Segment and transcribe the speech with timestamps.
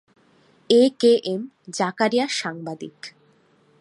[0.69, 1.41] এ K M
[1.69, 2.97] Zakaria সাংবাদিক।